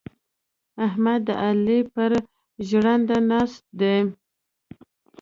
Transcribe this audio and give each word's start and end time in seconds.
احمد 0.87 1.19
د 1.27 1.29
علي 1.45 1.79
پر 1.93 2.11
ژرنده 2.67 3.17
ناست 3.29 3.63
دی. 3.79 3.97